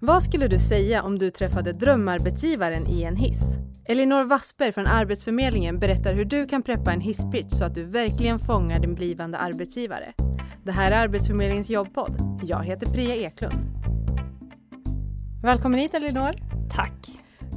Vad 0.00 0.22
skulle 0.22 0.48
du 0.48 0.58
säga 0.58 1.02
om 1.02 1.18
du 1.18 1.30
träffade 1.30 1.72
drömarbetsgivaren 1.72 2.86
i 2.86 3.02
en 3.02 3.16
hiss? 3.16 3.42
Elinor 3.84 4.24
Wassberg 4.24 4.72
från 4.72 4.86
Arbetsförmedlingen 4.86 5.78
berättar 5.78 6.14
hur 6.14 6.24
du 6.24 6.46
kan 6.46 6.62
preppa 6.62 6.92
en 6.92 7.00
hisspitch 7.00 7.52
så 7.52 7.64
att 7.64 7.74
du 7.74 7.84
verkligen 7.84 8.38
fångar 8.38 8.80
din 8.80 8.94
blivande 8.94 9.38
arbetsgivare. 9.38 10.12
Det 10.64 10.72
här 10.72 10.90
är 10.90 10.96
Arbetsförmedlingens 10.96 11.70
jobbpodd. 11.70 12.40
Jag 12.42 12.64
heter 12.64 12.86
Priya 12.86 13.14
Eklund. 13.14 13.54
Välkommen 15.42 15.80
hit 15.80 15.94
Elinor. 15.94 16.32
Tack. 16.70 17.08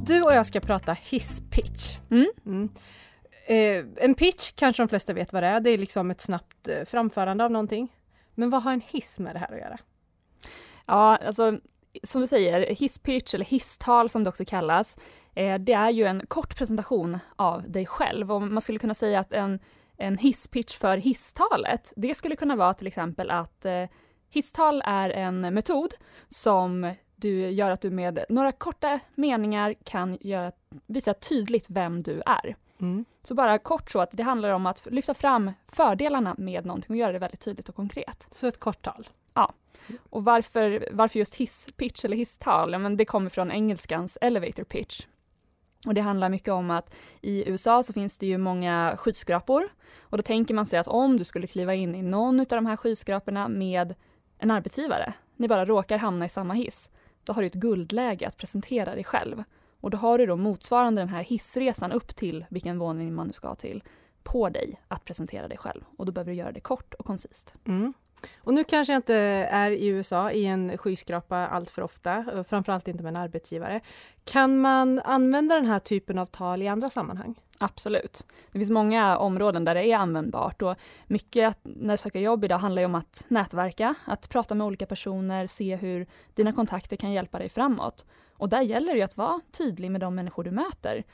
Du 0.06 0.22
och 0.22 0.34
jag 0.34 0.46
ska 0.46 0.60
prata 0.60 0.92
hisspitch. 0.92 1.98
Mm. 2.10 2.26
Mm. 2.46 2.68
Eh, 3.46 4.04
en 4.04 4.14
pitch 4.14 4.52
kanske 4.52 4.82
de 4.82 4.88
flesta 4.88 5.12
vet 5.12 5.32
vad 5.32 5.42
det 5.42 5.46
är. 5.46 5.60
Det 5.60 5.70
är 5.70 5.78
liksom 5.78 6.10
ett 6.10 6.20
snabbt 6.20 6.68
eh, 6.68 6.84
framförande 6.84 7.44
av 7.44 7.50
någonting. 7.50 7.88
Men 8.34 8.50
vad 8.50 8.62
har 8.62 8.72
en 8.72 8.82
hiss 8.86 9.18
med 9.18 9.34
det 9.34 9.38
här 9.38 9.52
att 9.52 9.60
göra? 9.60 9.78
Ja, 10.86 11.16
alltså 11.26 11.58
som 12.02 12.20
du 12.20 12.26
säger, 12.26 12.74
hisspitch 12.74 13.34
eller 13.34 13.44
hisstal 13.44 14.08
som 14.08 14.24
det 14.24 14.30
också 14.30 14.44
kallas, 14.44 14.98
eh, 15.34 15.58
det 15.58 15.72
är 15.72 15.90
ju 15.90 16.04
en 16.04 16.26
kort 16.26 16.56
presentation 16.58 17.18
av 17.36 17.70
dig 17.70 17.86
själv 17.86 18.32
och 18.32 18.42
man 18.42 18.62
skulle 18.62 18.78
kunna 18.78 18.94
säga 18.94 19.20
att 19.20 19.32
en, 19.32 19.58
en 19.96 20.18
hisspitch 20.18 20.76
för 20.76 20.96
hisstalet, 20.96 21.92
det 21.96 22.14
skulle 22.14 22.36
kunna 22.36 22.56
vara 22.56 22.74
till 22.74 22.86
exempel 22.86 23.30
att 23.30 23.64
eh, 23.64 23.84
hisstal 24.30 24.82
är 24.84 25.10
en 25.10 25.54
metod 25.54 25.94
som 26.28 26.94
du 27.16 27.50
gör 27.50 27.70
att 27.70 27.80
du 27.80 27.90
med 27.90 28.24
några 28.28 28.52
korta 28.52 29.00
meningar 29.14 29.74
kan 29.84 30.18
göra, 30.20 30.52
visa 30.86 31.14
tydligt 31.14 31.66
vem 31.70 32.02
du 32.02 32.22
är. 32.26 32.56
Mm. 32.80 33.04
Så 33.22 33.34
bara 33.34 33.58
kort 33.58 33.90
så 33.90 34.00
att 34.00 34.10
det 34.12 34.22
handlar 34.22 34.50
om 34.50 34.66
att 34.66 34.86
lyfta 34.90 35.14
fram 35.14 35.52
fördelarna 35.68 36.34
med 36.38 36.66
någonting 36.66 36.90
och 36.90 36.96
göra 36.96 37.12
det 37.12 37.18
väldigt 37.18 37.40
tydligt 37.40 37.68
och 37.68 37.74
konkret. 37.74 38.26
Så 38.30 38.46
ett 38.46 38.60
kort 38.60 38.82
tal. 38.82 39.08
Och 40.10 40.24
varför, 40.24 40.88
varför 40.92 41.18
just 41.18 41.34
hisspitch 41.34 42.04
eller 42.04 42.16
hisstal? 42.16 42.72
Ja, 42.72 42.78
men 42.78 42.96
det 42.96 43.04
kommer 43.04 43.30
från 43.30 43.50
engelskans 43.50 44.18
elevator 44.20 44.64
pitch. 44.64 45.06
Och 45.86 45.94
det 45.94 46.00
handlar 46.00 46.28
mycket 46.28 46.52
om 46.52 46.70
att 46.70 46.94
i 47.20 47.50
USA 47.50 47.82
så 47.82 47.92
finns 47.92 48.18
det 48.18 48.26
ju 48.26 48.38
många 48.38 48.94
skyskrapor 48.98 49.68
och 50.00 50.16
då 50.16 50.22
tänker 50.22 50.54
man 50.54 50.66
sig 50.66 50.78
att 50.78 50.88
om 50.88 51.16
du 51.16 51.24
skulle 51.24 51.46
kliva 51.46 51.74
in 51.74 51.94
i 51.94 52.02
någon 52.02 52.40
av 52.40 52.46
de 52.46 52.66
här 52.66 52.76
skyskraporna 52.76 53.48
med 53.48 53.94
en 54.38 54.50
arbetsgivare, 54.50 55.12
ni 55.36 55.48
bara 55.48 55.64
råkar 55.64 55.98
hamna 55.98 56.24
i 56.24 56.28
samma 56.28 56.54
hiss, 56.54 56.90
då 57.24 57.32
har 57.32 57.42
du 57.42 57.46
ett 57.46 57.54
guldläge 57.54 58.28
att 58.28 58.36
presentera 58.36 58.94
dig 58.94 59.04
själv. 59.04 59.44
Och 59.80 59.90
då 59.90 59.98
har 59.98 60.18
du 60.18 60.26
då 60.26 60.36
motsvarande 60.36 61.00
den 61.00 61.08
här 61.08 61.22
hissresan 61.22 61.92
upp 61.92 62.16
till 62.16 62.44
vilken 62.48 62.78
våning 62.78 63.14
man 63.14 63.26
nu 63.26 63.32
ska 63.32 63.54
till 63.54 63.82
på 64.22 64.48
dig 64.48 64.80
att 64.88 65.04
presentera 65.04 65.48
dig 65.48 65.58
själv. 65.58 65.84
Och 65.96 66.06
då 66.06 66.12
behöver 66.12 66.32
du 66.32 66.38
göra 66.38 66.52
det 66.52 66.60
kort 66.60 66.94
och 66.94 67.06
koncist. 67.06 67.54
Mm. 67.64 67.92
Och 68.40 68.54
nu 68.54 68.64
kanske 68.64 68.92
jag 68.92 68.98
inte 68.98 69.14
är 69.50 69.70
i 69.70 69.86
USA 69.86 70.30
i 70.30 70.46
en 70.46 70.78
skyskrapa 70.78 71.36
allt 71.36 71.70
för 71.70 71.82
ofta, 71.82 72.44
framförallt 72.48 72.88
inte 72.88 73.02
med 73.02 73.10
en 73.10 73.22
arbetsgivare. 73.22 73.80
Kan 74.24 74.58
man 74.58 74.98
använda 74.98 75.54
den 75.54 75.66
här 75.66 75.78
typen 75.78 76.18
av 76.18 76.26
tal 76.26 76.62
i 76.62 76.68
andra 76.68 76.90
sammanhang? 76.90 77.34
Absolut. 77.58 78.26
Det 78.52 78.58
finns 78.58 78.70
många 78.70 79.18
områden 79.18 79.64
där 79.64 79.74
det 79.74 79.86
är 79.86 79.96
användbart 79.96 80.62
och 80.62 80.76
mycket 81.06 81.56
när 81.62 81.94
du 81.94 81.98
söker 81.98 82.20
jobb 82.20 82.44
idag 82.44 82.58
handlar 82.58 82.82
ju 82.82 82.86
om 82.86 82.94
att 82.94 83.24
nätverka, 83.28 83.94
att 84.04 84.28
prata 84.28 84.54
med 84.54 84.66
olika 84.66 84.86
personer, 84.86 85.46
se 85.46 85.76
hur 85.76 86.06
dina 86.34 86.52
kontakter 86.52 86.96
kan 86.96 87.12
hjälpa 87.12 87.38
dig 87.38 87.48
framåt. 87.48 88.06
Och 88.32 88.48
där 88.48 88.60
gäller 88.60 88.94
det 88.94 89.02
att 89.02 89.16
vara 89.16 89.40
tydlig 89.52 89.90
med 89.90 90.00
de 90.00 90.14
människor 90.14 90.44
du 90.44 90.50
möter, 90.50 91.04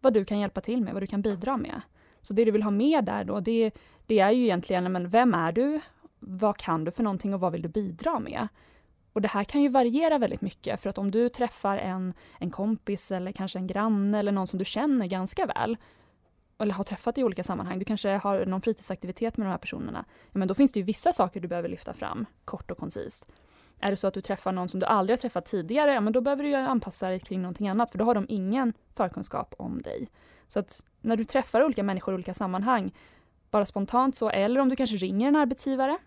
vad 0.00 0.14
du 0.14 0.24
kan 0.24 0.38
hjälpa 0.38 0.60
till 0.60 0.82
med, 0.82 0.92
vad 0.92 1.02
du 1.02 1.06
kan 1.06 1.22
bidra 1.22 1.56
med. 1.56 1.80
Så 2.22 2.34
det 2.34 2.44
du 2.44 2.50
vill 2.50 2.62
ha 2.62 2.70
med 2.70 3.04
där 3.04 3.24
då, 3.24 3.40
det, 3.40 3.70
det 4.06 4.18
är 4.18 4.30
ju 4.30 4.42
egentligen, 4.42 4.92
men 4.92 5.08
vem 5.08 5.34
är 5.34 5.52
du? 5.52 5.80
Vad 6.30 6.56
kan 6.56 6.84
du 6.84 6.90
för 6.90 7.02
någonting 7.02 7.34
och 7.34 7.40
vad 7.40 7.52
vill 7.52 7.62
du 7.62 7.68
bidra 7.68 8.18
med? 8.18 8.48
Och 9.12 9.22
det 9.22 9.28
här 9.28 9.44
kan 9.44 9.62
ju 9.62 9.68
variera 9.68 10.18
väldigt 10.18 10.40
mycket, 10.40 10.80
för 10.80 10.90
att 10.90 10.98
om 10.98 11.10
du 11.10 11.28
träffar 11.28 11.76
en, 11.76 12.14
en 12.38 12.50
kompis 12.50 13.12
eller 13.12 13.32
kanske 13.32 13.58
en 13.58 13.66
granne 13.66 14.18
eller 14.18 14.32
någon 14.32 14.46
som 14.46 14.58
du 14.58 14.64
känner 14.64 15.06
ganska 15.06 15.46
väl, 15.46 15.76
eller 16.58 16.74
har 16.74 16.84
träffat 16.84 17.18
i 17.18 17.24
olika 17.24 17.44
sammanhang, 17.44 17.78
du 17.78 17.84
kanske 17.84 18.10
har 18.10 18.46
någon 18.46 18.62
fritidsaktivitet 18.62 19.36
med 19.36 19.46
de 19.46 19.50
här 19.50 19.58
personerna, 19.58 20.04
ja, 20.32 20.38
men 20.38 20.48
då 20.48 20.54
finns 20.54 20.72
det 20.72 20.80
ju 20.80 20.84
vissa 20.84 21.12
saker 21.12 21.40
du 21.40 21.48
behöver 21.48 21.68
lyfta 21.68 21.94
fram, 21.94 22.26
kort 22.44 22.70
och 22.70 22.78
koncist. 22.78 23.26
Är 23.80 23.90
det 23.90 23.96
så 23.96 24.06
att 24.06 24.14
du 24.14 24.20
träffar 24.20 24.52
någon 24.52 24.68
som 24.68 24.80
du 24.80 24.86
aldrig 24.86 25.18
har 25.18 25.20
träffat 25.20 25.46
tidigare, 25.46 25.92
ja, 25.92 26.00
men 26.00 26.12
då 26.12 26.20
behöver 26.20 26.42
du 26.42 26.48
ju 26.48 26.56
anpassa 26.56 27.08
dig 27.08 27.20
kring 27.20 27.42
någonting 27.42 27.68
annat, 27.68 27.90
för 27.90 27.98
då 27.98 28.04
har 28.04 28.14
de 28.14 28.26
ingen 28.28 28.72
förkunskap 28.94 29.54
om 29.58 29.82
dig. 29.82 30.08
Så 30.48 30.58
att 30.58 30.84
när 31.00 31.16
du 31.16 31.24
träffar 31.24 31.64
olika 31.64 31.82
människor 31.82 32.14
i 32.14 32.16
olika 32.16 32.34
sammanhang, 32.34 32.92
bara 33.50 33.66
spontant 33.66 34.16
så, 34.16 34.30
eller 34.30 34.60
om 34.60 34.68
du 34.68 34.76
kanske 34.76 34.96
ringer 34.96 35.28
en 35.28 35.36
arbetsgivare, 35.36 35.98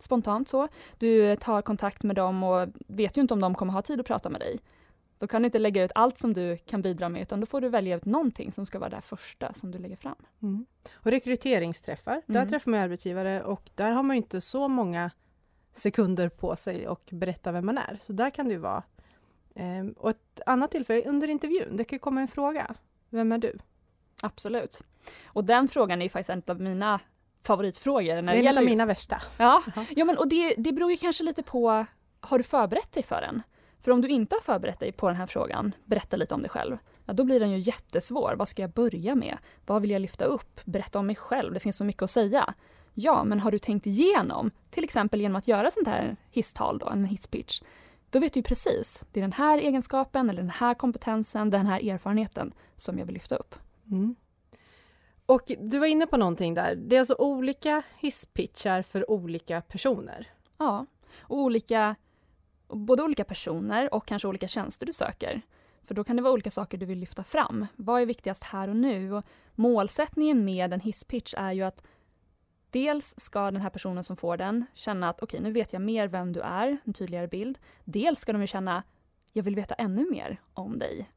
spontant 0.00 0.48
så, 0.48 0.68
du 0.98 1.36
tar 1.36 1.62
kontakt 1.62 2.02
med 2.04 2.16
dem 2.16 2.42
och 2.42 2.68
vet 2.86 3.16
ju 3.16 3.20
inte 3.20 3.34
om 3.34 3.40
de 3.40 3.54
kommer 3.54 3.72
ha 3.72 3.82
tid 3.82 4.00
att 4.00 4.06
prata 4.06 4.30
med 4.30 4.40
dig. 4.40 4.58
Då 5.18 5.26
kan 5.26 5.42
du 5.42 5.46
inte 5.46 5.58
lägga 5.58 5.84
ut 5.84 5.90
allt 5.94 6.18
som 6.18 6.32
du 6.34 6.56
kan 6.56 6.82
bidra 6.82 7.08
med, 7.08 7.22
utan 7.22 7.40
då 7.40 7.46
får 7.46 7.60
du 7.60 7.68
välja 7.68 7.96
ut 7.96 8.04
någonting 8.04 8.52
som 8.52 8.66
ska 8.66 8.78
vara 8.78 8.90
det 8.90 9.00
första 9.00 9.52
som 9.52 9.70
du 9.70 9.78
lägger 9.78 9.96
fram. 9.96 10.14
Mm. 10.42 10.66
Och 10.92 11.10
rekryteringsträffar, 11.10 12.22
där 12.26 12.40
Mm. 12.40 12.48
träffar 12.48 12.70
man 12.70 12.80
arbetsgivare 12.80 13.42
och 13.42 13.70
där 13.74 13.90
har 13.92 14.02
man 14.02 14.16
inte 14.16 14.40
så 14.40 14.68
många 14.68 15.10
sekunder 15.72 16.28
på 16.28 16.56
sig 16.56 16.88
och 16.88 17.02
berätta 17.12 17.52
vem 17.52 17.66
man 17.66 17.78
är. 17.78 17.98
Så 18.00 18.12
där 18.12 18.30
kan 18.30 18.48
det 18.48 18.54
ju 18.54 18.60
vara. 18.60 18.82
Ehm, 19.54 19.92
och 19.98 20.10
ett 20.10 20.40
annat 20.46 20.70
tillfälle, 20.70 21.04
under 21.08 21.28
intervjun, 21.28 21.76
det 21.76 21.84
kan 21.84 21.98
komma 21.98 22.20
en 22.20 22.28
fråga. 22.28 22.74
Vem 23.10 23.32
är 23.32 23.38
du? 23.38 23.58
Absolut. 24.22 24.82
Och 25.26 25.44
den 25.44 25.68
frågan 25.68 26.00
är 26.00 26.06
ju 26.06 26.08
faktiskt 26.10 26.30
en 26.30 26.42
av 26.46 26.60
mina 26.60 27.00
favoritfrågor. 27.46 28.22
När 28.22 28.34
Det 28.34 28.40
det 28.42 28.46
är 28.46 28.50
en 28.50 28.58
av 28.58 28.62
just- 28.62 28.70
mina 28.70 28.86
värsta. 28.86 29.22
Ja, 29.38 29.62
ja 29.96 30.04
men 30.04 30.18
och 30.18 30.28
det, 30.28 30.54
det 30.58 30.72
beror 30.72 30.90
ju 30.90 30.96
kanske 30.96 31.24
lite 31.24 31.42
på, 31.42 31.86
har 32.20 32.38
du 32.38 32.44
förberett 32.44 32.92
dig 32.92 33.02
för 33.02 33.20
den? 33.20 33.42
För 33.80 33.90
om 33.90 34.00
du 34.00 34.08
inte 34.08 34.36
har 34.36 34.40
förberett 34.40 34.80
dig 34.80 34.92
på 34.92 35.06
den 35.08 35.16
här 35.16 35.26
frågan, 35.26 35.74
berätta 35.84 36.16
lite 36.16 36.34
om 36.34 36.42
dig 36.42 36.50
själv, 36.50 36.78
ja, 37.04 37.12
då 37.12 37.24
blir 37.24 37.40
den 37.40 37.50
ju 37.50 37.58
jättesvår. 37.58 38.34
Vad 38.38 38.48
ska 38.48 38.62
jag 38.62 38.70
börja 38.70 39.14
med? 39.14 39.38
Vad 39.66 39.82
vill 39.82 39.90
jag 39.90 40.02
lyfta 40.02 40.24
upp? 40.24 40.60
Berätta 40.64 40.98
om 40.98 41.06
mig 41.06 41.16
själv, 41.16 41.54
det 41.54 41.60
finns 41.60 41.76
så 41.76 41.84
mycket 41.84 42.02
att 42.02 42.10
säga. 42.10 42.54
Ja, 42.94 43.24
men 43.24 43.40
har 43.40 43.50
du 43.50 43.58
tänkt 43.58 43.86
igenom, 43.86 44.50
till 44.70 44.84
exempel 44.84 45.20
genom 45.20 45.36
att 45.36 45.48
göra 45.48 45.70
sånt 45.70 45.86
här 45.88 46.16
hisstal, 46.30 46.78
då, 46.78 46.88
en 46.88 47.04
hisspitch, 47.04 47.60
då 48.10 48.18
vet 48.18 48.32
du 48.32 48.38
ju 48.38 48.44
precis, 48.44 49.06
det 49.12 49.20
är 49.20 49.22
den 49.22 49.32
här 49.32 49.58
egenskapen 49.58 50.30
eller 50.30 50.42
den 50.42 50.50
här 50.50 50.74
kompetensen, 50.74 51.50
den 51.50 51.66
här 51.66 51.90
erfarenheten 51.90 52.52
som 52.76 52.98
jag 52.98 53.06
vill 53.06 53.14
lyfta 53.14 53.36
upp. 53.36 53.54
Mm. 53.90 54.16
Och 55.28 55.52
du 55.58 55.78
var 55.78 55.86
inne 55.86 56.06
på 56.06 56.16
någonting 56.16 56.54
där. 56.54 56.74
Det 56.74 56.96
är 56.96 56.98
alltså 56.98 57.16
olika 57.18 57.82
hisspitchar 57.96 58.82
för 58.82 59.10
olika 59.10 59.60
personer. 59.60 60.28
Ja, 60.58 60.86
och 61.18 61.38
olika, 61.38 61.94
både 62.68 63.02
olika 63.02 63.24
personer 63.24 63.94
och 63.94 64.06
kanske 64.06 64.28
olika 64.28 64.48
tjänster 64.48 64.86
du 64.86 64.92
söker. 64.92 65.42
För 65.84 65.94
då 65.94 66.04
kan 66.04 66.16
det 66.16 66.22
vara 66.22 66.32
olika 66.32 66.50
saker 66.50 66.78
du 66.78 66.86
vill 66.86 66.98
lyfta 66.98 67.24
fram. 67.24 67.66
Vad 67.76 68.02
är 68.02 68.06
viktigast 68.06 68.44
här 68.44 68.68
och 68.68 68.76
nu? 68.76 69.12
Och 69.12 69.24
målsättningen 69.54 70.44
med 70.44 70.72
en 70.72 70.80
hisspitch 70.80 71.34
är 71.36 71.52
ju 71.52 71.62
att 71.62 71.82
dels 72.70 73.14
ska 73.18 73.50
den 73.50 73.60
här 73.60 73.70
personen 73.70 74.04
som 74.04 74.16
får 74.16 74.36
den 74.36 74.66
känna 74.74 75.08
att 75.08 75.22
okej, 75.22 75.40
nu 75.40 75.52
vet 75.52 75.72
jag 75.72 75.82
mer 75.82 76.08
vem 76.08 76.32
du 76.32 76.40
är, 76.40 76.78
en 76.84 76.92
tydligare 76.92 77.28
bild. 77.28 77.58
Dels 77.84 78.20
ska 78.20 78.32
de 78.32 78.40
ju 78.40 78.46
känna, 78.46 78.82
jag 79.32 79.42
vill 79.42 79.54
veta 79.54 79.74
ännu 79.74 80.10
mer 80.10 80.40
om 80.54 80.78
dig. 80.78 81.08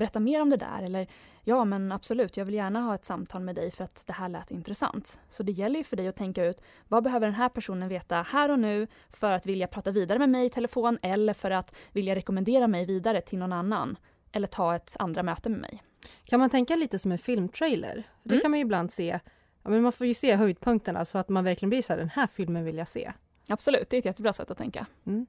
Berätta 0.00 0.20
mer 0.20 0.42
om 0.42 0.50
det 0.50 0.56
där 0.56 0.82
eller 0.82 1.06
ja, 1.44 1.64
men 1.64 1.92
absolut, 1.92 2.36
jag 2.36 2.44
vill 2.44 2.54
gärna 2.54 2.80
ha 2.80 2.94
ett 2.94 3.04
samtal 3.04 3.42
med 3.42 3.54
dig 3.54 3.70
för 3.70 3.84
att 3.84 4.06
det 4.06 4.12
här 4.12 4.28
lät 4.28 4.50
intressant. 4.50 5.20
Så 5.28 5.42
det 5.42 5.52
gäller 5.52 5.78
ju 5.78 5.84
för 5.84 5.96
dig 5.96 6.08
att 6.08 6.16
tänka 6.16 6.44
ut 6.44 6.62
vad 6.88 7.02
behöver 7.04 7.26
den 7.26 7.34
här 7.34 7.48
personen 7.48 7.88
veta 7.88 8.22
här 8.22 8.48
och 8.50 8.58
nu 8.58 8.86
för 9.08 9.32
att 9.32 9.46
vilja 9.46 9.66
prata 9.66 9.90
vidare 9.90 10.18
med 10.18 10.28
mig 10.28 10.46
i 10.46 10.50
telefon 10.50 10.98
eller 11.02 11.34
för 11.34 11.50
att 11.50 11.74
vilja 11.92 12.14
rekommendera 12.14 12.66
mig 12.68 12.86
vidare 12.86 13.20
till 13.20 13.38
någon 13.38 13.52
annan 13.52 13.96
eller 14.32 14.46
ta 14.46 14.74
ett 14.74 14.96
andra 14.98 15.22
möte 15.22 15.48
med 15.48 15.60
mig. 15.60 15.82
Kan 16.24 16.40
man 16.40 16.50
tänka 16.50 16.76
lite 16.76 16.98
som 16.98 17.12
en 17.12 17.18
filmtrailer? 17.18 18.08
Det 18.22 18.34
Mm. 18.34 18.40
kan 18.42 18.50
man 18.50 18.58
ju 18.58 18.64
ibland 18.64 18.92
se. 18.92 19.20
Ja, 19.62 19.70
men 19.70 19.82
man 19.82 19.92
får 19.92 20.06
ju 20.06 20.14
se 20.14 20.36
höjdpunkterna 20.36 21.04
så 21.04 21.18
att 21.18 21.28
man 21.28 21.44
verkligen 21.44 21.70
blir 21.70 21.82
så 21.82 21.92
här, 21.92 21.98
den 22.00 22.10
här 22.10 22.26
filmen 22.26 22.64
vill 22.64 22.76
jag 22.78 22.88
se. 22.88 23.12
Absolut, 23.48 23.90
det 23.90 23.96
är 23.96 23.98
ett 23.98 24.04
jättebra 24.04 24.32
sätt 24.32 24.50
att 24.50 24.58
tänka. 24.58 24.86
Mm. 25.06 25.26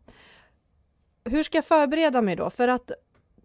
Hur 1.26 1.44
ska 1.44 1.58
jag 1.58 1.66
förbereda 1.66 2.22
mig 2.22 2.36
då? 2.36 2.50
För 2.50 2.68
att 2.68 2.92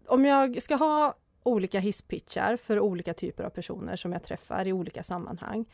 om 0.07 0.25
jag 0.25 0.61
ska 0.61 0.75
ha 0.75 1.13
olika 1.47 1.79
hisspitchar 1.79 2.57
för 2.57 2.79
olika 2.79 3.13
typer 3.13 3.43
av 3.43 3.49
personer 3.49 3.95
som 3.95 4.13
jag 4.13 4.23
träffar 4.23 4.67
i 4.67 4.73
olika 4.73 5.03
sammanhang. 5.03 5.65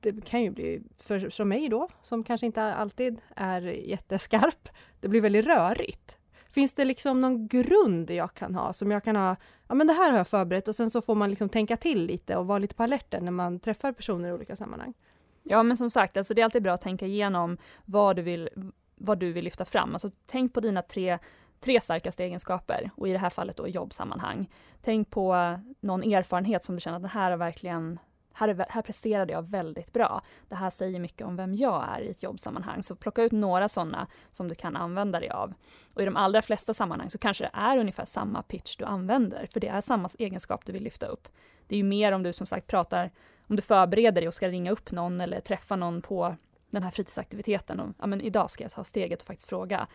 Det 0.00 0.24
kan 0.24 0.42
ju 0.42 0.50
bli, 0.50 0.82
för, 0.96 1.30
för 1.30 1.44
mig 1.44 1.68
då, 1.68 1.88
som 2.02 2.24
kanske 2.24 2.46
inte 2.46 2.62
alltid 2.62 3.20
är 3.36 3.60
jätteskarp, 3.62 4.68
det 5.00 5.08
blir 5.08 5.20
väldigt 5.20 5.46
rörigt. 5.46 6.16
Finns 6.50 6.72
det 6.72 6.84
liksom 6.84 7.20
någon 7.20 7.48
grund 7.48 8.10
jag 8.10 8.34
kan 8.34 8.54
ha 8.54 8.72
som 8.72 8.90
jag 8.90 9.04
kan 9.04 9.16
ha, 9.16 9.36
ja 9.68 9.74
men 9.74 9.86
det 9.86 9.92
här 9.92 10.10
har 10.10 10.18
jag 10.18 10.28
förberett 10.28 10.68
och 10.68 10.74
sen 10.74 10.90
så 10.90 11.00
får 11.00 11.14
man 11.14 11.30
liksom 11.30 11.48
tänka 11.48 11.76
till 11.76 12.06
lite 12.06 12.36
och 12.36 12.46
vara 12.46 12.58
lite 12.58 12.74
på 12.74 12.82
alerten 12.82 13.24
när 13.24 13.32
man 13.32 13.60
träffar 13.60 13.92
personer 13.92 14.28
i 14.28 14.32
olika 14.32 14.56
sammanhang. 14.56 14.94
Ja, 15.42 15.62
men 15.62 15.76
som 15.76 15.90
sagt, 15.90 16.16
alltså 16.16 16.34
det 16.34 16.40
är 16.40 16.44
alltid 16.44 16.62
bra 16.62 16.72
att 16.72 16.80
tänka 16.80 17.06
igenom 17.06 17.58
vad 17.84 18.16
du 18.16 18.22
vill, 18.22 18.48
vad 18.96 19.18
du 19.18 19.32
vill 19.32 19.44
lyfta 19.44 19.64
fram. 19.64 19.92
Alltså 19.92 20.10
tänk 20.26 20.54
på 20.54 20.60
dina 20.60 20.82
tre, 20.82 21.18
tre 21.60 21.80
starkaste 21.80 22.24
egenskaper 22.24 22.90
och 22.96 23.08
i 23.08 23.12
det 23.12 23.18
här 23.18 23.30
fallet 23.30 23.56
då 23.56 23.68
jobbsammanhang. 23.68 24.50
Tänk 24.82 25.10
på 25.10 25.58
någon 25.80 26.02
erfarenhet 26.02 26.64
som 26.64 26.74
du 26.74 26.80
känner 26.80 26.96
att 26.96 27.02
det 27.02 27.08
här 27.08 27.30
har 27.30 27.38
verkligen 27.38 27.98
här, 28.32 28.66
här 28.68 28.82
presterade 28.82 29.32
jag 29.32 29.50
väldigt 29.50 29.92
bra. 29.92 30.22
Det 30.48 30.54
här 30.54 30.70
säger 30.70 31.00
mycket 31.00 31.26
om 31.26 31.36
vem 31.36 31.54
jag 31.54 31.88
är 31.96 32.00
i 32.00 32.10
ett 32.10 32.22
jobbsammanhang. 32.22 32.82
Så 32.82 32.96
plocka 32.96 33.22
ut 33.22 33.32
några 33.32 33.68
sådana 33.68 34.06
som 34.32 34.48
du 34.48 34.54
kan 34.54 34.76
använda 34.76 35.20
dig 35.20 35.30
av. 35.30 35.54
Och 35.94 36.02
i 36.02 36.04
de 36.04 36.16
allra 36.16 36.42
flesta 36.42 36.74
sammanhang 36.74 37.10
så 37.10 37.18
kanske 37.18 37.44
det 37.44 37.50
är 37.52 37.78
ungefär 37.78 38.04
samma 38.04 38.42
pitch 38.42 38.76
du 38.76 38.84
använder, 38.84 39.48
för 39.52 39.60
det 39.60 39.68
är 39.68 39.80
samma 39.80 40.08
egenskap 40.18 40.66
du 40.66 40.72
vill 40.72 40.82
lyfta 40.82 41.06
upp. 41.06 41.28
Det 41.66 41.74
är 41.74 41.76
ju 41.76 41.84
mer 41.84 42.12
om 42.12 42.22
du 42.22 42.32
som 42.32 42.46
sagt 42.46 42.66
pratar, 42.66 43.10
om 43.46 43.56
du 43.56 43.62
förbereder 43.62 44.20
dig 44.20 44.28
och 44.28 44.34
ska 44.34 44.48
ringa 44.48 44.70
upp 44.70 44.90
någon 44.90 45.20
eller 45.20 45.40
träffa 45.40 45.76
någon 45.76 46.02
på 46.02 46.36
den 46.70 46.82
här 46.82 46.90
fritidsaktiviteten. 46.90 47.80
Och, 47.80 47.88
ja, 47.98 48.06
men 48.06 48.20
idag 48.20 48.50
ska 48.50 48.64
jag 48.64 48.72
ta 48.72 48.84
steget 48.84 49.20
och 49.20 49.26
faktiskt 49.26 49.48
fråga 49.48 49.86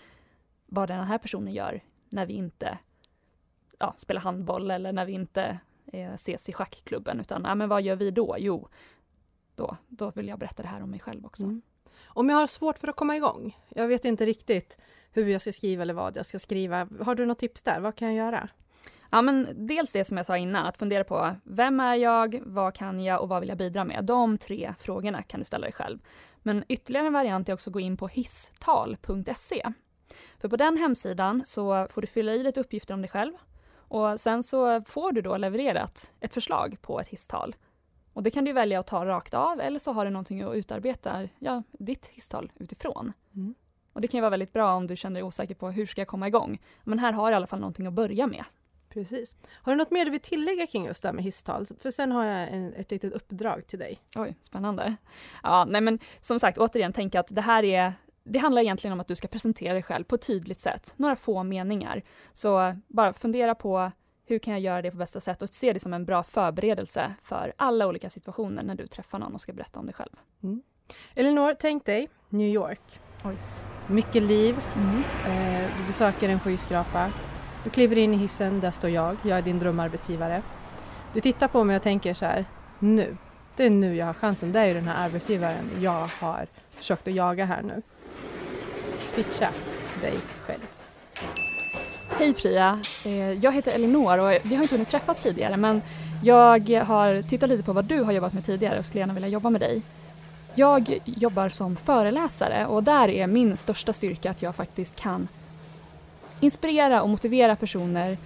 vad 0.65 0.88
den 0.88 1.03
här 1.03 1.17
personen 1.17 1.53
gör 1.53 1.81
när 2.09 2.25
vi 2.25 2.33
inte 2.33 2.77
ja, 3.79 3.94
spelar 3.97 4.21
handboll 4.21 4.71
eller 4.71 4.94
när 4.94 5.06
vi 5.06 5.13
inte 5.13 5.59
eh, 5.85 6.13
ses 6.13 6.50
i 6.50 6.53
schackklubben, 6.53 7.19
utan 7.19 7.44
ja, 7.45 7.56
men 7.56 7.69
vad 7.69 7.81
gör 7.81 7.95
vi 7.95 8.12
då? 8.12 8.35
Jo, 8.39 8.67
då, 9.56 9.77
då 9.88 10.12
vill 10.12 10.27
jag 10.27 10.39
berätta 10.39 10.63
det 10.63 10.69
här 10.69 10.83
om 10.83 10.91
mig 10.91 11.00
själv 11.00 11.25
också. 11.25 11.44
Mm. 11.44 11.62
Om 12.06 12.29
jag 12.29 12.38
har 12.38 12.47
svårt 12.47 12.79
för 12.79 12.88
att 12.88 12.95
komma 12.95 13.15
igång, 13.15 13.57
jag 13.69 13.88
vet 13.88 14.06
inte 14.06 14.25
riktigt 14.25 14.77
hur 15.12 15.27
jag 15.27 15.41
ska 15.41 15.51
skriva 15.51 15.81
eller 15.81 15.94
vad 15.94 16.17
jag 16.17 16.25
ska 16.25 16.39
skriva. 16.39 16.88
Har 17.01 17.15
du 17.15 17.25
något 17.25 17.39
tips 17.39 17.63
där? 17.63 17.79
Vad 17.79 17.95
kan 17.95 18.15
jag 18.15 18.25
göra? 18.25 18.50
Ja, 19.09 19.21
men 19.21 19.67
dels 19.67 19.91
det 19.91 20.06
som 20.06 20.17
jag 20.17 20.25
sa 20.25 20.38
innan, 20.38 20.65
att 20.65 20.77
fundera 20.77 21.03
på 21.03 21.35
vem 21.44 21.79
är 21.79 21.95
jag, 21.95 22.41
vad 22.45 22.73
kan 22.73 23.00
jag 23.00 23.21
och 23.21 23.29
vad 23.29 23.39
vill 23.39 23.50
jag 23.50 23.57
bidra 23.57 23.83
med? 23.83 24.06
De 24.06 24.38
tre 24.38 24.73
frågorna 24.79 25.21
kan 25.21 25.39
du 25.39 25.45
ställa 25.45 25.65
dig 25.65 25.73
själv. 25.73 26.00
Men 26.41 26.63
ytterligare 26.67 27.07
en 27.07 27.13
variant 27.13 27.50
är 27.50 27.53
också 27.53 27.69
att 27.69 27.73
gå 27.73 27.79
in 27.79 27.97
på 27.97 28.07
hisstal.se. 28.07 29.73
För 30.39 30.47
på 30.47 30.56
den 30.56 30.77
hemsidan 30.77 31.44
så 31.45 31.88
får 31.89 32.01
du 32.01 32.07
fylla 32.07 32.33
i 32.33 32.44
lite 32.44 32.59
uppgifter 32.59 32.94
om 32.94 33.01
dig 33.01 33.09
själv 33.09 33.33
och 33.88 34.19
sen 34.19 34.44
så 34.44 34.81
får 34.81 35.12
du 35.12 35.21
då 35.21 35.38
levererat 35.38 36.12
ett 36.19 36.33
förslag 36.33 36.77
på 36.81 37.00
ett 37.00 37.07
hisstal. 37.07 37.56
Och 38.13 38.23
det 38.23 38.31
kan 38.31 38.45
du 38.45 38.53
välja 38.53 38.79
att 38.79 38.88
ta 38.88 39.06
rakt 39.06 39.33
av 39.33 39.62
eller 39.62 39.79
så 39.79 39.91
har 39.91 40.06
du 40.06 40.12
någonting 40.12 40.41
att 40.41 40.56
utarbeta 40.56 41.29
ja, 41.39 41.63
ditt 41.71 42.06
hisstal 42.06 42.51
utifrån. 42.56 43.13
Mm. 43.35 43.56
Och 43.94 44.01
det 44.01 44.07
kan 44.07 44.17
ju 44.17 44.21
vara 44.21 44.29
väldigt 44.29 44.53
bra 44.53 44.73
om 44.73 44.88
du 44.88 44.95
känner 44.95 45.13
dig 45.13 45.23
osäker 45.23 45.56
på 45.56 45.69
hur 45.69 45.85
ska 45.85 46.01
jag 46.01 46.07
komma 46.07 46.27
igång. 46.27 46.62
Men 46.83 47.00
här 47.00 47.12
har 47.12 47.27
du 47.27 47.33
i 47.33 47.35
alla 47.35 47.47
fall 47.47 47.59
någonting 47.59 47.88
att 47.88 47.94
börja 47.94 48.27
med. 48.27 48.44
Precis. 48.89 49.35
Har 49.51 49.71
du 49.71 49.77
något 49.77 49.91
mer 49.91 50.06
du 50.06 50.12
vill 50.12 50.19
tillägga 50.19 50.67
kring 50.67 50.85
just 50.85 51.01
det 51.01 51.07
här 51.07 51.13
med 51.13 51.23
hisstal? 51.23 51.65
För 51.79 51.91
sen 51.91 52.12
har 52.12 52.25
jag 52.25 52.50
en, 52.50 52.73
ett 52.73 52.91
litet 52.91 53.13
uppdrag 53.13 53.67
till 53.67 53.79
dig. 53.79 54.00
Oj, 54.15 54.35
spännande. 54.41 54.95
Ja, 55.44 55.65
nej 55.65 55.81
men 55.81 56.00
som 56.21 56.39
sagt, 56.39 56.57
återigen, 56.57 56.94
tänk 56.94 57.15
att 57.15 57.27
det 57.29 57.41
här 57.41 57.63
är 57.63 57.94
det 58.27 58.39
handlar 58.39 58.62
egentligen 58.62 58.94
om 58.94 59.00
att 59.00 59.07
du 59.07 59.16
ska 59.16 59.27
presentera 59.27 59.74
dig 59.74 59.83
själv 59.83 60.04
på 60.04 60.16
ett 60.16 60.27
tydligt 60.27 60.62
sätt, 60.62 60.94
några 60.98 61.16
få 61.16 61.44
meningar. 61.44 62.01
Så 62.33 62.75
bara 62.88 63.13
fundera 63.13 63.56
på 63.56 63.92
hur 64.25 64.39
kan 64.39 64.54
jag 64.54 64.62
göra 64.62 64.81
det 64.81 64.92
på 64.92 64.98
bästa 64.98 65.19
sätt 65.19 65.42
och 65.42 65.50
se 65.50 65.74
det 65.74 65.80
som 65.80 65.94
en 65.94 66.06
bra 66.06 66.24
förberedelse 66.24 67.16
för 67.22 67.54
alla 67.57 67.88
olika 67.88 68.10
situationer 68.10 68.63
när 68.63 68.75
du 68.75 68.88
träffar 68.88 69.19
någon 69.19 69.33
och 69.33 69.42
ska 69.42 69.54
berätta 69.54 69.80
om 69.80 69.86
dig 69.86 69.95
själv. 69.95 70.12
Mm. 70.44 70.62
Elinor, 71.16 71.56
tänk 71.60 71.86
dig 71.86 72.10
New 72.30 72.48
York. 72.48 73.00
Oj. 73.24 73.36
Mycket 73.88 74.24
liv. 74.24 74.56
Mm. 74.75 75.04
Eh, 75.27 75.69
du 75.77 75.88
besöker 75.88 76.30
en 76.30 76.39
skyskrapa. 76.39 77.12
Du 77.63 77.69
kliver 77.69 77.98
in 77.98 78.13
i 78.13 78.18
hissen, 78.18 78.60
där 78.60 78.72
står 78.72 78.89
jag. 78.89 79.18
Jag 79.24 79.38
är 79.38 79.42
din 79.42 79.60
drömarbetsgivare. 79.60 80.42
Du 81.13 81.19
tittar 81.19 81.48
på 81.48 81.63
mig 81.63 81.75
och 81.75 81.83
tänker 81.83 82.13
så 82.13 82.25
här, 82.25 82.45
nu. 82.80 83.18
Det 83.56 83.66
är 83.66 83.69
nu 83.69 83.95
jag 83.95 84.06
har 84.06 84.13
chansen. 84.13 84.51
Det 84.51 84.60
är 84.60 84.66
ju 84.66 84.74
den 84.74 84.88
här 84.88 85.06
arbetsgivaren 85.06 85.72
jag 85.80 86.10
har 86.19 86.48
försökt 86.69 87.07
att 87.07 87.13
jaga 87.13 87.45
här 87.45 87.62
nu 87.62 87.81
pitcha 89.15 89.50
dig 90.01 90.17
själv. 90.45 90.62
Hej 92.19 92.33
Priya! 92.33 92.79
Eh, 93.06 93.31
jag 93.31 93.51
heter 93.51 93.71
Elinor 93.71 94.17
och 94.17 94.31
vi 94.44 94.56
har 94.56 94.63
inte 94.63 94.75
hunnit 94.75 94.89
träffas 94.89 95.23
tidigare 95.23 95.57
men 95.57 95.81
jag 96.23 96.69
har 96.79 97.21
tittat 97.21 97.50
lite 97.50 97.63
på 97.63 97.73
vad 97.73 97.85
du 97.85 98.03
har 98.03 98.12
jobbat 98.12 98.33
med 98.33 98.45
tidigare 98.45 98.79
och 98.79 98.85
skulle 98.85 99.00
gärna 99.00 99.13
vilja 99.13 99.29
jobba 99.29 99.50
med 99.50 99.62
dig. 99.62 99.81
Jag 100.56 101.00
jobbar 101.06 101.50
som 101.50 101.75
föreläsare 101.75 102.65
och 102.65 102.83
där 102.83 103.09
är 103.09 103.27
min 103.27 103.57
största 103.57 103.94
styrka 103.94 104.31
att 104.31 104.41
jag 104.41 104.56
faktiskt 104.56 104.95
kan 104.95 105.27
inspirera 106.39 107.01
och 107.01 107.09
motivera 107.09 107.56
personer 107.56 108.17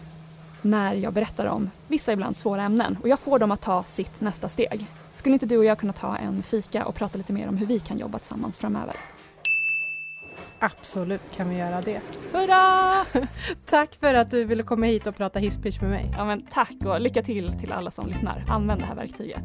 när 0.62 0.94
jag 0.96 1.14
berättar 1.14 1.46
om 1.46 1.70
vissa 1.88 2.14
ibland 2.14 2.38
svåra 2.38 2.62
ämnen 2.62 2.98
och 3.02 3.10
jag 3.10 3.20
får 3.20 3.40
dem 3.40 3.52
att 3.52 3.62
ta 3.62 3.84
sitt 3.84 4.22
nästa 4.22 4.50
steg. 4.50 4.86
Skulle 5.14 5.34
inte 5.34 5.46
du 5.46 5.58
och 5.58 5.66
jag 5.66 5.78
kunna 5.78 5.94
ta 5.94 6.18
en 6.18 6.44
fika 6.44 6.86
och 6.86 6.96
prata 6.96 7.18
lite 7.18 7.34
mer 7.34 7.48
om 7.48 7.58
hur 7.58 7.66
vi 7.66 7.80
kan 7.80 8.00
jobba 8.00 8.20
tillsammans 8.20 8.58
framöver? 8.58 8.96
Absolut 10.60 11.22
kan 11.36 11.50
vi 11.50 11.58
göra 11.58 11.82
det. 11.82 12.02
Hurra! 12.34 13.06
tack 13.66 13.96
för 14.00 14.14
att 14.14 14.32
du 14.32 14.44
ville 14.44 14.64
komma 14.64 14.86
hit 14.86 15.08
och 15.08 15.16
prata 15.16 15.40
hisspitch 15.40 15.82
med 15.82 15.90
mig. 15.90 16.12
Ja, 16.18 16.26
men 16.26 16.42
tack 16.42 16.76
och 16.86 17.02
lycka 17.02 17.24
till 17.24 17.54
till 17.60 17.72
alla 17.72 17.92
som 17.92 18.08
lyssnar. 18.08 18.46
Använd 18.48 18.82
det 18.82 18.86
här 18.86 18.96
verktyget. 18.96 19.44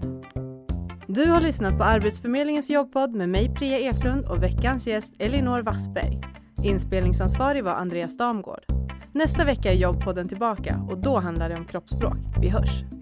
Du 1.06 1.30
har 1.30 1.40
lyssnat 1.40 1.78
på 1.78 1.84
Arbetsförmedlingens 1.84 2.70
jobbpodd 2.70 3.14
med 3.14 3.28
mig 3.28 3.54
Priya 3.54 3.78
Eklund 3.78 4.24
och 4.24 4.42
veckans 4.42 4.86
gäst 4.86 5.12
Elinor 5.18 5.62
Wassberg. 5.62 6.20
Inspelningsansvarig 6.62 7.64
var 7.64 7.72
Andreas 7.72 8.16
Damgård. 8.16 8.64
Nästa 9.12 9.44
vecka 9.44 9.72
är 9.72 9.76
jobbpodden 9.76 10.28
tillbaka 10.28 10.80
och 10.90 10.98
då 10.98 11.18
handlar 11.18 11.48
det 11.48 11.56
om 11.56 11.64
kroppsspråk. 11.64 12.18
Vi 12.40 12.48
hörs! 12.48 12.93